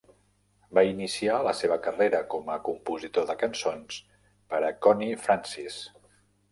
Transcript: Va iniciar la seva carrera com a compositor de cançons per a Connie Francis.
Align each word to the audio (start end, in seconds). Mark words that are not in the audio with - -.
Va 0.77 0.83
iniciar 0.91 1.35
la 1.49 1.53
seva 1.59 1.77
carrera 1.89 2.23
com 2.35 2.49
a 2.55 2.57
compositor 2.71 3.31
de 3.33 3.39
cançons 3.45 4.01
per 4.55 4.67
a 4.73 4.77
Connie 4.87 5.23
Francis. 5.29 5.81